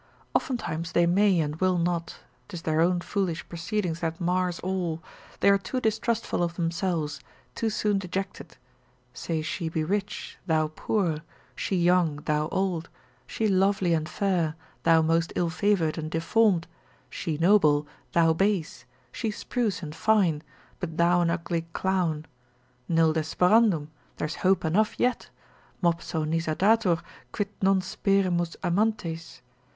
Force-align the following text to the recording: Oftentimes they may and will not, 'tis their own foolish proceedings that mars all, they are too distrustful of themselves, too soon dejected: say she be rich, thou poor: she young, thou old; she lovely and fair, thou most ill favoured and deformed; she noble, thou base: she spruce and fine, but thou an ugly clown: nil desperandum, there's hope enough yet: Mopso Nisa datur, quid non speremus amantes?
Oftentimes 0.33 0.93
they 0.93 1.05
may 1.05 1.39
and 1.39 1.57
will 1.57 1.77
not, 1.77 2.17
'tis 2.47 2.63
their 2.63 2.81
own 2.81 3.01
foolish 3.01 3.47
proceedings 3.47 3.99
that 3.99 4.19
mars 4.19 4.59
all, 4.61 5.03
they 5.41 5.47
are 5.51 5.59
too 5.59 5.79
distrustful 5.79 6.41
of 6.41 6.55
themselves, 6.55 7.19
too 7.53 7.69
soon 7.69 7.99
dejected: 7.99 8.57
say 9.13 9.43
she 9.43 9.69
be 9.69 9.83
rich, 9.83 10.39
thou 10.47 10.69
poor: 10.75 11.19
she 11.55 11.75
young, 11.75 12.15
thou 12.25 12.47
old; 12.47 12.89
she 13.27 13.47
lovely 13.47 13.93
and 13.93 14.09
fair, 14.09 14.55
thou 14.81 15.03
most 15.03 15.31
ill 15.35 15.51
favoured 15.51 15.99
and 15.99 16.09
deformed; 16.09 16.65
she 17.07 17.37
noble, 17.37 17.85
thou 18.13 18.33
base: 18.33 18.85
she 19.11 19.29
spruce 19.29 19.83
and 19.83 19.93
fine, 19.93 20.41
but 20.79 20.97
thou 20.97 21.21
an 21.21 21.29
ugly 21.29 21.61
clown: 21.73 22.25
nil 22.89 23.13
desperandum, 23.13 23.87
there's 24.17 24.37
hope 24.37 24.65
enough 24.65 24.99
yet: 24.99 25.29
Mopso 25.79 26.23
Nisa 26.27 26.55
datur, 26.55 26.99
quid 27.31 27.49
non 27.61 27.81
speremus 27.81 28.55
amantes? 28.63 29.41